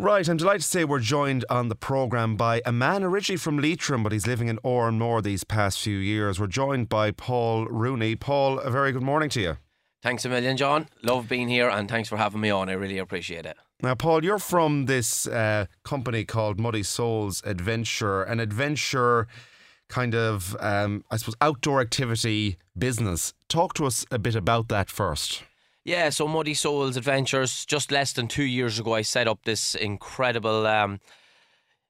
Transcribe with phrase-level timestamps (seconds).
[0.00, 3.58] Right, I'm delighted to say we're joined on the programme by a man originally from
[3.58, 6.40] Leitrim, but he's living in Oranmore these past few years.
[6.40, 8.16] We're joined by Paul Rooney.
[8.16, 9.56] Paul, a very good morning to you.
[10.02, 10.88] Thanks a million, John.
[11.02, 12.70] Love being here and thanks for having me on.
[12.70, 13.58] I really appreciate it.
[13.82, 19.26] Now, Paul, you're from this uh, company called Muddy Souls Adventure, an adventure
[19.90, 23.34] kind of, um, I suppose, outdoor activity business.
[23.50, 25.42] Talk to us a bit about that first.
[25.84, 29.74] Yeah, so Muddy Souls Adventures, just less than two years ago, I set up this
[29.74, 31.00] incredible um,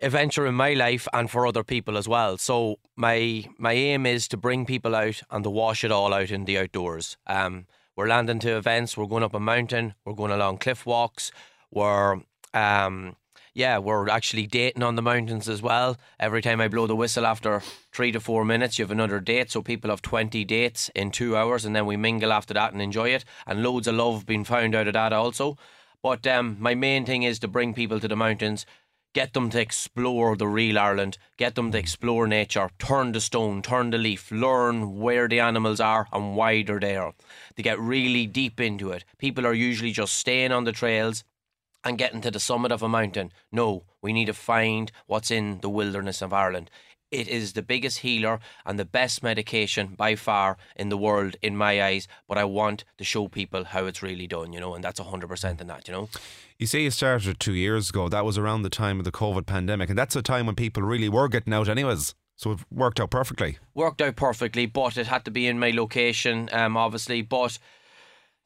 [0.00, 2.36] adventure in my life and for other people as well.
[2.36, 6.32] So my my aim is to bring people out and to wash it all out
[6.32, 7.16] in the outdoors.
[7.28, 11.30] Um, we're landing to events, we're going up a mountain, we're going along cliff walks,
[11.70, 12.20] we're
[12.54, 13.16] um,
[13.56, 15.96] yeah, we're actually dating on the mountains as well.
[16.20, 19.50] Every time I blow the whistle after three to four minutes, you have another date.
[19.50, 22.82] So people have 20 dates in two hours and then we mingle after that and
[22.82, 23.24] enjoy it.
[23.46, 25.56] And loads of love being found out of that also.
[26.02, 28.66] But um, my main thing is to bring people to the mountains,
[29.14, 33.62] get them to explore the real Ireland, get them to explore nature, turn the stone,
[33.62, 37.12] turn the leaf, learn where the animals are and why they're there.
[37.56, 39.06] To get really deep into it.
[39.16, 41.24] People are usually just staying on the trails,
[41.84, 43.32] and getting to the summit of a mountain.
[43.52, 46.70] No, we need to find what's in the wilderness of Ireland.
[47.12, 51.56] It is the biggest healer and the best medication by far in the world, in
[51.56, 52.08] my eyes.
[52.26, 55.60] But I want to show people how it's really done, you know, and that's 100%
[55.60, 56.08] in that, you know.
[56.58, 58.08] You say you started two years ago.
[58.08, 60.82] That was around the time of the COVID pandemic, and that's a time when people
[60.82, 62.14] really were getting out, anyways.
[62.34, 63.58] So it worked out perfectly.
[63.74, 67.22] Worked out perfectly, but it had to be in my location, um, obviously.
[67.22, 67.58] But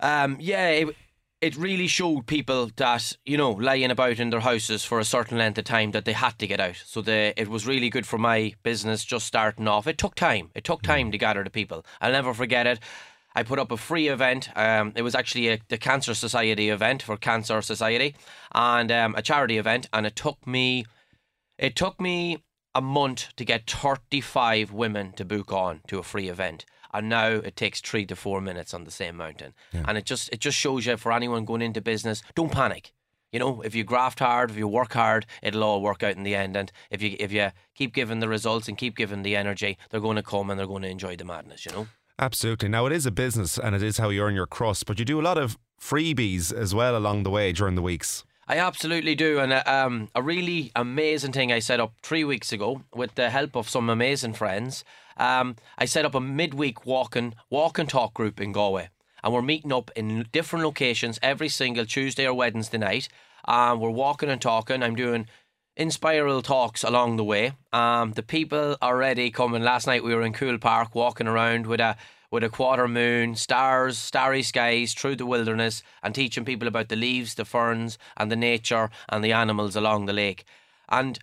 [0.00, 0.96] um, yeah, it,
[1.40, 5.38] it really showed people that you know lying about in their houses for a certain
[5.38, 6.76] length of time that they had to get out.
[6.84, 9.86] So the it was really good for my business just starting off.
[9.86, 10.50] It took time.
[10.54, 11.84] It took time to gather the people.
[12.00, 12.80] I'll never forget it.
[13.34, 14.48] I put up a free event.
[14.56, 18.16] Um, it was actually a, the Cancer Society event for Cancer Society,
[18.52, 19.88] and um, a charity event.
[19.92, 20.84] And it took me,
[21.56, 22.42] it took me
[22.74, 27.08] a month to get thirty five women to book on to a free event and
[27.08, 29.54] now it takes three to four minutes on the same mountain.
[29.72, 29.84] Yeah.
[29.86, 32.92] And it just it just shows you for anyone going into business, don't panic.
[33.32, 36.24] You know, if you graft hard, if you work hard, it'll all work out in
[36.24, 36.56] the end.
[36.56, 40.00] And if you if you keep giving the results and keep giving the energy, they're
[40.00, 41.64] going to come and they're going to enjoy the madness.
[41.64, 41.86] You know.
[42.18, 42.68] Absolutely.
[42.68, 45.04] Now it is a business and it is how you earn your crust, but you
[45.04, 48.24] do a lot of freebies as well along the way during the weeks.
[48.50, 52.52] I absolutely do, and uh, um, a really amazing thing I set up three weeks
[52.52, 54.82] ago with the help of some amazing friends.
[55.16, 58.88] Um, I set up a midweek walk and walk and talk group in Galway,
[59.22, 63.08] and we're meeting up in different locations every single Tuesday or Wednesday night.
[63.44, 64.82] Um, we're walking and talking.
[64.82, 65.28] I'm doing
[65.78, 67.52] inspiral talks along the way.
[67.72, 69.62] Um, the people are ready coming.
[69.62, 71.96] Last night we were in Coole Park walking around with a
[72.30, 76.96] with a quarter moon, stars, starry skies through the wilderness, and teaching people about the
[76.96, 80.44] leaves, the ferns, and the nature and the animals along the lake.
[80.88, 81.18] And,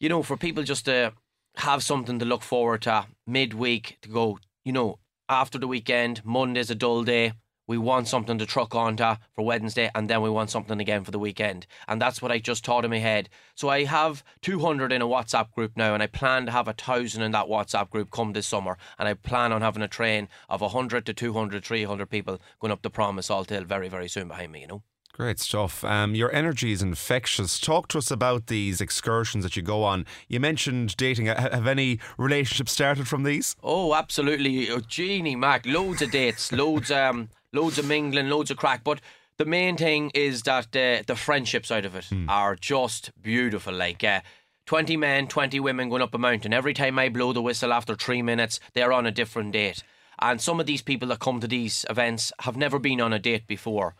[0.00, 1.12] you know, for people just to
[1.56, 4.98] have something to look forward to midweek to go, you know,
[5.28, 7.32] after the weekend, Monday's a dull day,
[7.66, 11.10] we want something to truck onto for Wednesday, and then we want something again for
[11.10, 11.66] the weekend.
[11.88, 13.28] And that's what I just taught in my head.
[13.54, 16.72] So I have 200 in a WhatsApp group now, and I plan to have a
[16.72, 18.76] thousand in that WhatsApp group come this summer.
[18.98, 22.82] And I plan on having a train of 100 to 200, 300 people going up
[22.82, 24.82] the Prom in Salthill very, very soon behind me, you know.
[25.12, 25.84] Great stuff.
[25.84, 27.60] Um, your energy is infectious.
[27.60, 30.06] Talk to us about these excursions that you go on.
[30.26, 31.26] You mentioned dating.
[31.26, 33.54] Have any relationships started from these?
[33.62, 34.70] Oh, absolutely.
[34.70, 36.90] Oh, Jeannie, Mac, loads of dates, loads.
[36.90, 38.84] Um, loads of mingling, loads of crack.
[38.84, 39.00] But
[39.38, 42.28] the main thing is that uh, the friendships out of it mm.
[42.28, 43.72] are just beautiful.
[43.74, 44.20] Like, uh,
[44.66, 46.52] 20 men, 20 women going up a mountain.
[46.52, 49.82] Every time I blow the whistle after three minutes, they're on a different date.
[50.20, 53.18] And some of these people that come to these events have never been on a
[53.18, 53.96] date before.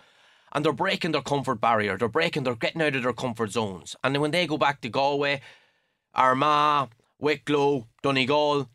[0.52, 1.96] And they're breaking their comfort barrier.
[1.96, 3.96] They're breaking, they're getting out of their comfort zones.
[4.04, 5.40] And then when they go back to Galway,
[6.14, 8.69] Armagh, Wicklow, Donegal,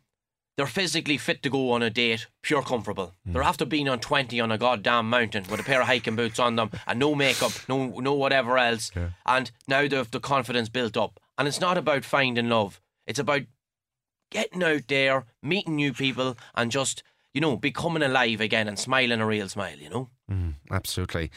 [0.58, 3.14] they're physically fit to go on a date, pure comfortable.
[3.26, 3.32] Mm.
[3.32, 6.40] They're after being on 20 on a goddamn mountain with a pair of hiking boots
[6.40, 8.90] on them and no makeup, no no whatever else.
[8.94, 9.10] Yeah.
[9.24, 11.20] And now they have the confidence built up.
[11.38, 12.80] And it's not about finding love.
[13.06, 13.42] It's about
[14.32, 19.20] getting out there, meeting new people and just, you know, becoming alive again and smiling
[19.20, 20.10] a real smile, you know?
[20.28, 21.30] Mm, absolutely.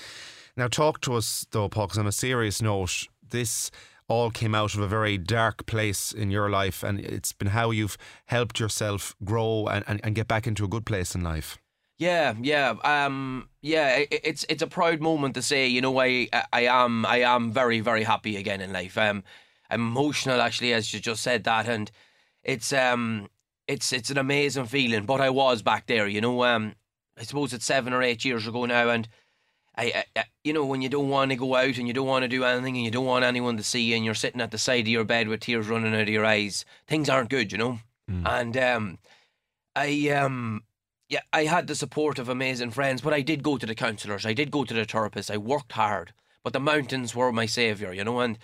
[0.58, 3.70] Now talk to us though, Paul, because on a serious note, this
[4.12, 7.72] all came out of a very dark place in your life, and it's been how
[7.72, 11.58] you've helped yourself grow and, and, and get back into a good place in life.
[11.98, 13.98] Yeah, yeah, um, yeah.
[13.98, 17.52] It, it's it's a proud moment to say, you know, I I am I am
[17.52, 18.98] very very happy again in life.
[18.98, 19.24] Um,
[19.70, 21.92] emotional actually, as you just said that, and
[22.44, 23.30] it's um
[23.68, 25.06] it's it's an amazing feeling.
[25.06, 26.44] But I was back there, you know.
[26.44, 26.74] Um,
[27.18, 29.08] I suppose it's seven or eight years ago now, and
[29.82, 32.22] I, I, you know, when you don't want to go out and you don't want
[32.22, 34.52] to do anything and you don't want anyone to see you and you're sitting at
[34.52, 37.52] the side of your bed with tears running out of your eyes, things aren't good,
[37.52, 37.80] you know.
[38.10, 38.28] Mm.
[38.28, 39.00] And um,
[39.76, 40.64] I um,
[41.10, 44.26] yeah, I had the support of amazing friends, but I did go to the counsellors,
[44.26, 46.14] I did go to the therapists, I worked hard,
[46.44, 48.38] but the mountains were my saviour, you know, and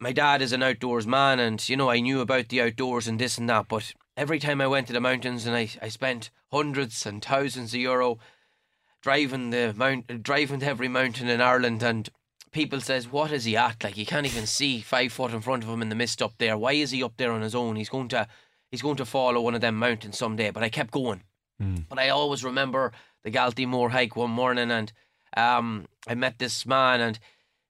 [0.00, 3.18] my dad is an outdoors man and you know I knew about the outdoors and
[3.18, 6.30] this and that but every time I went to the mountains and I, I spent
[6.50, 8.18] hundreds and thousands of euro
[9.04, 12.08] driving the mount driving to every mountain in Ireland and
[12.52, 15.62] people says what is he at like he can't even see five foot in front
[15.62, 17.76] of him in the mist up there why is he up there on his own
[17.76, 18.26] he's going to
[18.70, 21.22] he's going to follow one of them mountains someday but I kept going
[21.62, 21.84] Mm.
[21.88, 22.90] but I always remember
[23.22, 24.92] the Galtymore hike one morning and
[25.36, 27.16] um, I met this man and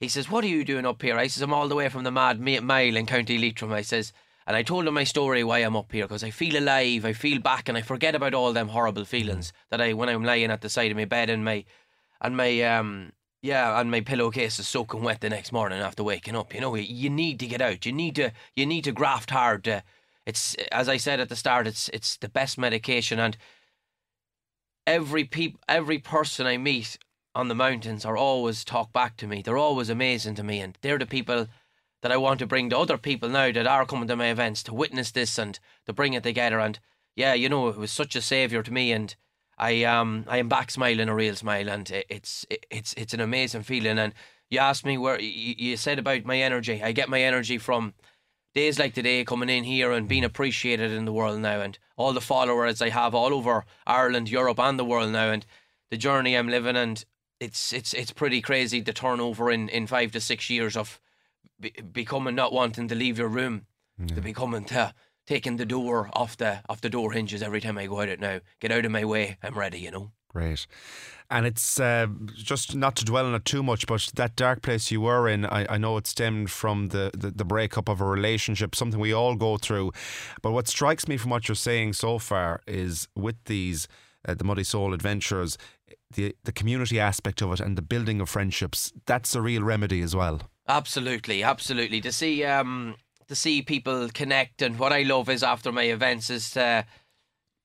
[0.01, 1.19] he says, What are you doing up here?
[1.19, 3.73] I says, I'm all the way from the Mad Ma- Mile in County Leitrim.
[3.75, 4.15] I says,
[4.47, 7.13] and I told him my story why I'm up here because I feel alive, I
[7.13, 10.51] feel back, and I forget about all them horrible feelings that I when I'm lying
[10.51, 11.65] at the side of my bed and my
[12.21, 13.13] and my um
[13.43, 16.55] yeah and my pillowcase is soaking wet the next morning after waking up.
[16.55, 17.87] You know, you, you need to get out.
[17.87, 19.65] You need to you need to graft hard.
[19.65, 19.83] To,
[20.27, 21.67] it's as I said at the start.
[21.67, 23.37] It's it's the best medication and
[24.87, 26.99] every peop, every person I meet
[27.35, 29.43] on the mountains are always talk back to me.
[29.43, 31.49] They're always amazing to me, and they're the people
[32.05, 34.63] that I want to bring to other people now that are coming to my events
[34.65, 36.61] to witness this and to bring it together.
[36.61, 36.79] And
[37.17, 39.17] yeah, you know, it was such a savior to me, and
[39.57, 43.15] I um I am back smiling a real smile, and it, it's it, it's it's
[43.15, 43.99] an amazing feeling.
[43.99, 44.13] And
[44.51, 46.83] you asked me where you, you said about my energy.
[46.83, 47.95] I get my energy from
[48.55, 52.13] days like today coming in here and being appreciated in the world now and all
[52.13, 55.47] the followers I have all over Ireland, Europe and the world now and
[55.91, 57.03] the journey I'm living and
[57.41, 61.01] it's it's it's pretty crazy the turnover in, in five to six years of
[61.61, 63.67] be, becoming not wanting to leave your room
[64.09, 64.93] to becoming to
[65.27, 68.21] taking the door off the off the door hinges every time I go out it
[68.21, 68.41] now.
[68.61, 70.13] Get out of my way, I'm ready, you know.
[70.29, 70.67] Great.
[71.31, 74.91] And it's uh, just not to dwell on it too much, but that dark place
[74.91, 78.05] you were in, I, I know it stemmed from the, the, the breakup of a
[78.05, 79.93] relationship, something we all go through.
[80.43, 83.87] But what strikes me from what you're saying so far is with these,
[84.27, 85.57] uh, the Muddy Soul adventures,
[86.11, 90.03] the, the community aspect of it and the building of friendships, that's a real remedy
[90.03, 90.41] as well.
[90.67, 92.01] Absolutely, absolutely.
[92.01, 92.97] To see um
[93.29, 96.87] to see people connect and what I love is after my events is to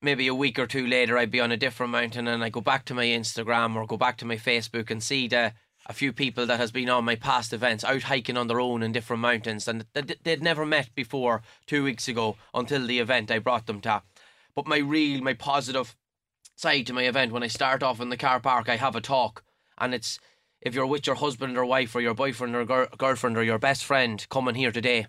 [0.01, 2.61] maybe a week or two later I'd be on a different mountain and I go
[2.61, 5.53] back to my Instagram or go back to my Facebook and see the
[5.85, 8.83] a few people that has been on my past events out hiking on their own
[8.83, 13.31] in different mountains and th- they'd never met before two weeks ago until the event
[13.31, 14.03] I brought them to.
[14.53, 15.95] But my real, my positive
[16.55, 19.01] side to my event when I start off in the car park, I have a
[19.01, 19.43] talk
[19.77, 20.19] and it's
[20.61, 23.59] if you're with your husband or wife or your boyfriend or gir- girlfriend or your
[23.59, 25.07] best friend coming here today,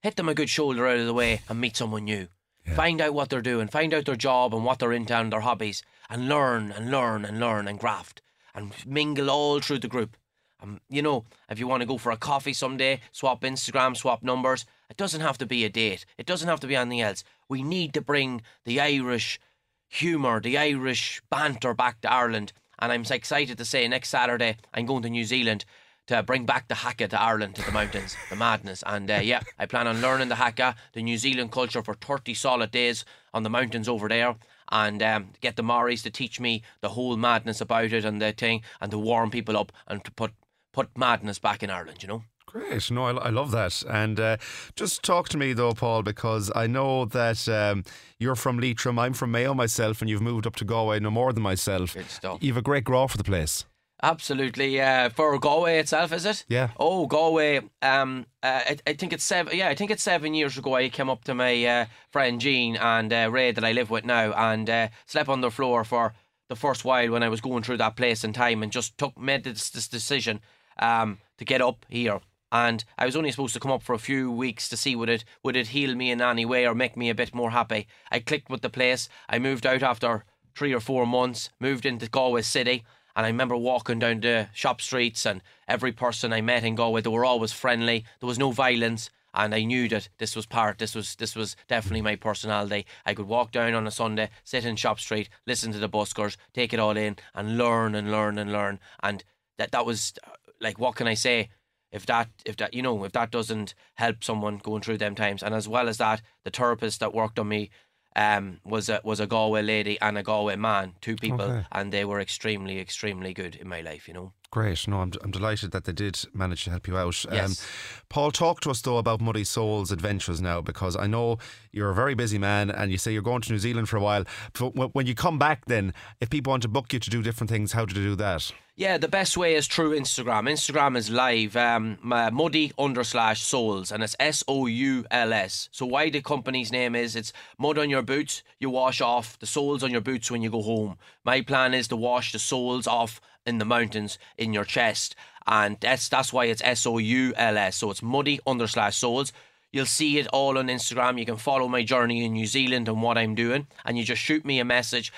[0.00, 2.28] hit them a good shoulder out of the way and meet someone new.
[2.74, 5.40] Find out what they're doing, find out their job and what they're into and their
[5.40, 8.22] hobbies, and learn and learn and learn and graft
[8.54, 10.16] and mingle all through the group.
[10.60, 14.22] Um, you know, if you want to go for a coffee someday, swap Instagram, swap
[14.22, 14.64] numbers.
[14.88, 16.04] It doesn't have to be a date.
[16.18, 17.24] It doesn't have to be anything else.
[17.48, 19.40] We need to bring the Irish
[19.88, 22.52] humour, the Irish banter back to Ireland.
[22.82, 25.64] And I'm excited to say next Saturday I'm going to New Zealand
[26.08, 28.82] to bring back the haka to Ireland, to the mountains, the madness.
[28.84, 32.34] And uh, yeah, I plan on learning the haka, the New Zealand culture for 30
[32.34, 34.34] solid days on the mountains over there.
[34.72, 38.32] And um, get the Maoris to teach me the whole madness about it and the
[38.32, 40.32] thing, and to warm people up and to put
[40.72, 42.24] put madness back in Ireland, you know?
[42.52, 42.90] Great.
[42.90, 43.82] No, I, I love that.
[43.88, 44.36] And uh,
[44.76, 47.82] just talk to me, though, Paul, because I know that um,
[48.18, 48.98] you're from Leitrim.
[48.98, 51.94] I'm from Mayo myself, and you've moved up to Galway no more than myself.
[51.94, 52.38] Good stuff.
[52.42, 53.64] You've a great grow for the place.
[54.02, 54.78] Absolutely.
[54.78, 56.44] Uh, for Galway itself, is it?
[56.46, 56.70] Yeah.
[56.76, 57.60] Oh, Galway.
[57.80, 59.56] Um, uh, I, I think it's seven.
[59.56, 60.74] Yeah, I think it's seven years ago.
[60.74, 64.04] I came up to my uh, friend Jean and uh, Ray that I live with
[64.04, 66.12] now, and uh, slept on the floor for
[66.50, 69.16] the first while when I was going through that place in time, and just took
[69.16, 70.40] made this, this decision
[70.78, 72.20] um, to get up here.
[72.52, 75.08] And I was only supposed to come up for a few weeks to see would
[75.08, 77.88] it would it heal me in any way or make me a bit more happy.
[78.10, 79.08] I clicked with the place.
[79.26, 81.48] I moved out after three or four months.
[81.58, 82.84] Moved into Galway City.
[83.16, 87.02] And I remember walking down the shop streets, and every person I met in Galway,
[87.02, 88.06] they were always friendly.
[88.20, 90.78] There was no violence, and I knew that this was part.
[90.78, 92.86] This was this was definitely my personality.
[93.04, 96.36] I could walk down on a Sunday, sit in shop street, listen to the buskers,
[96.54, 98.78] take it all in, and learn and learn and learn.
[99.02, 99.22] And
[99.58, 100.30] that that was uh,
[100.60, 101.50] like, what can I say?
[101.92, 105.42] If that if that you know if that doesn't help someone going through them times,
[105.42, 107.70] and as well as that, the therapist that worked on me
[108.16, 111.66] um, was a was a Galway lady and a Galway man, two people, Okay.
[111.72, 114.06] and they were extremely, extremely good in my life.
[114.08, 114.86] You know, Great.
[114.86, 117.24] No, I'm, I'm delighted that they did manage to help you out.
[117.32, 117.60] Yes.
[117.62, 121.38] Um, Paul, talk to us though about Muddy Souls adventures now because I know
[121.72, 124.02] you're a very busy man and you say you're going to New Zealand for a
[124.02, 124.24] while.
[124.58, 127.22] But when- when you come back, then, if people want to book you to do
[127.22, 128.52] different things, how do they do that?
[128.74, 130.50] Yeah, the best way is through Instagram.
[130.50, 135.34] Instagram is live, um, my muddy under slash souls, and it's S O U L
[135.34, 135.68] S.
[135.72, 139.46] So why the company's name is it's mud on your boots, you wash off the
[139.46, 140.96] soles on your boots when you go home.
[141.22, 145.76] My plan is to wash the soles off in the mountains in your chest, and
[145.80, 147.76] that's that's why it's S O U L S.
[147.76, 149.34] So it's muddy under slash souls.
[149.70, 151.18] You'll see it all on Instagram.
[151.18, 154.22] You can follow my journey in New Zealand and what I'm doing, and you just
[154.22, 155.12] shoot me a message.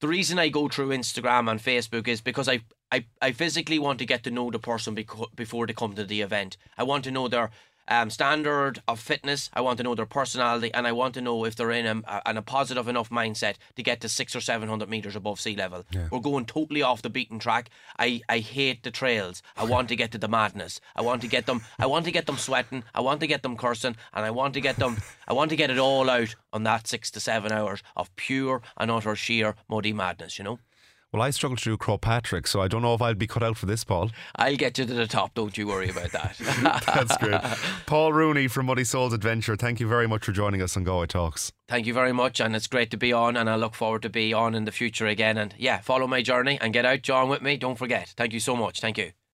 [0.00, 2.60] The reason I go through Instagram and Facebook is because I
[2.94, 6.04] I, I physically want to get to know the person beco- before they come to
[6.04, 6.56] the event.
[6.78, 7.50] I want to know their
[7.88, 9.50] um, standard of fitness.
[9.52, 11.96] I want to know their personality, and I want to know if they're in a,
[12.14, 15.40] a, in a positive enough mindset to get to six or seven hundred meters above
[15.40, 15.84] sea level.
[16.10, 17.68] We're going totally off the beaten track.
[17.98, 19.42] I, I hate the trails.
[19.56, 20.80] I want to get to the madness.
[20.94, 21.62] I want to get them.
[21.80, 22.84] I want to get them sweating.
[22.94, 24.98] I want to get them cursing, and I want to get them.
[25.26, 28.62] I want to get it all out on that six to seven hours of pure
[28.76, 30.38] and utter sheer muddy madness.
[30.38, 30.58] You know.
[31.14, 33.44] Well, I struggle to do Croagh Patrick, so I don't know if I'll be cut
[33.44, 34.10] out for this, Paul.
[34.34, 35.32] I'll get you to the top.
[35.34, 36.36] Don't you worry about that.
[36.92, 37.40] That's great.
[37.86, 41.06] Paul Rooney from Muddy Souls Adventure, thank you very much for joining us on Galway
[41.06, 41.52] Talks.
[41.68, 43.36] Thank you very much, and it's great to be on.
[43.36, 45.38] And I look forward to be on in the future again.
[45.38, 47.58] And yeah, follow my journey and get out, John, with me.
[47.58, 48.12] Don't forget.
[48.16, 48.80] Thank you so much.
[48.80, 49.12] Thank you.